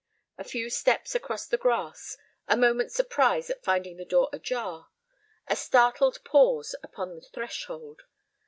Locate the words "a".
0.39-0.43, 2.47-2.57, 5.47-5.55